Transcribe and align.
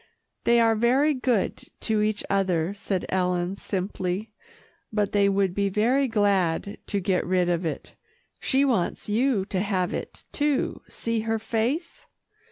"They 0.45 0.59
are 0.59 0.73
very 0.73 1.13
good 1.13 1.57
to 1.81 2.01
each 2.01 2.23
other," 2.27 2.73
said 2.73 3.05
Ellen 3.09 3.55
simply, 3.55 4.31
"but 4.91 5.11
they 5.11 5.29
would 5.29 5.53
be 5.53 5.69
very 5.69 6.07
glad 6.07 6.79
to 6.87 6.99
get 6.99 7.23
rid 7.23 7.49
of 7.49 7.65
it. 7.67 7.93
She 8.39 8.65
wants 8.65 9.07
you 9.07 9.45
to 9.45 9.59
have 9.59 9.93
it, 9.93 10.23
too. 10.31 10.81
See 10.89 11.19
her 11.19 11.37
face." 11.37 12.07